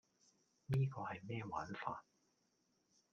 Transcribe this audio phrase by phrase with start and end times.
[0.65, 2.03] 呢個係咩玩法?